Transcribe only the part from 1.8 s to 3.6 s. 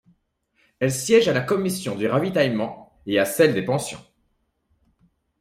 du ravitaillement et à celle